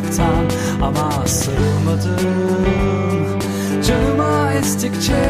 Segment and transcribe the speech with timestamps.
[0.00, 0.44] Tutmaktan
[0.82, 2.16] ama sarılmadım
[3.86, 5.22] Canıma estikçe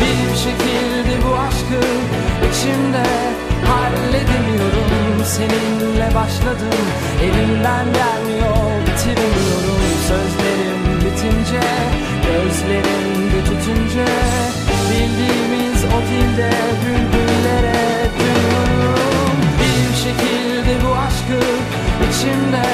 [0.00, 1.86] bir şekilde bu aşkı
[2.48, 3.04] içimde
[3.66, 5.24] halledemiyorum.
[5.24, 6.78] Seninle başladım
[7.22, 9.82] elimden gelmiyor bitiremiyorum.
[10.08, 11.66] Sözlerim bitince
[12.26, 14.06] gözlerimde tutunca
[14.90, 16.50] Bildiğimiz o dilde
[16.82, 17.82] bülbüllere
[18.18, 21.40] dönüyorum Bir şekilde bu aşkı
[22.10, 22.66] içimde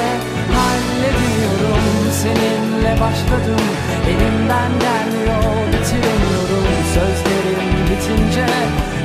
[3.01, 3.65] başladım.
[4.09, 8.45] Elimden gelmiyor bitiremiyorum Sözlerim bitince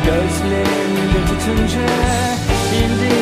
[0.06, 1.86] gözlerimde tutunca
[2.72, 3.13] Bildiğimiz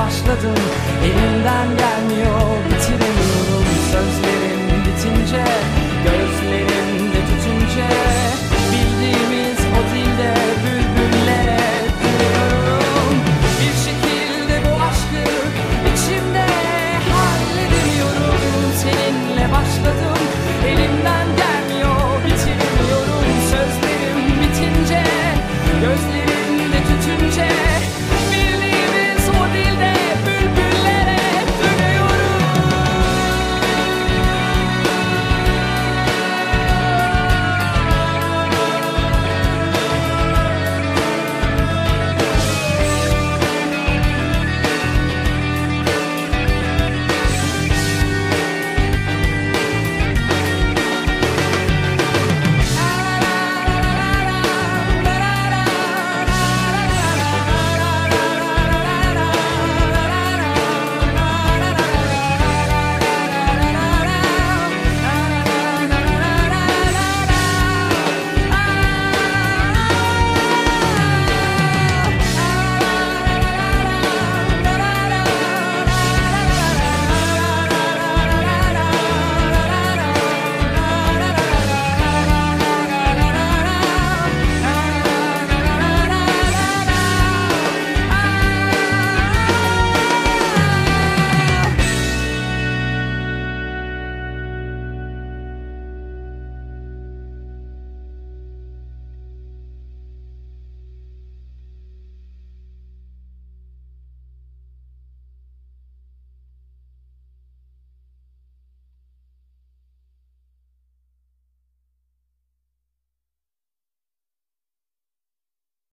[0.00, 0.62] başladım.
[1.04, 3.66] Elimden gelmiyor bitiremiyorum.
[3.92, 5.44] Sözlerim bitince
[6.04, 7.88] Gözlerim de tutunca.
[8.72, 11.60] Bildiğimiz o dilde bülbüllere
[12.02, 13.14] duyuyorum
[13.60, 15.22] Bir şekilde bu aşkı
[15.90, 16.46] içimde
[17.12, 18.40] halledemiyorum.
[18.82, 20.20] Seninle başladım.
[20.66, 23.26] Elimden gelmiyor Bitiremiyorum.
[23.52, 25.02] Sözlerim bitince
[25.80, 27.49] Gözlerim de tutunca.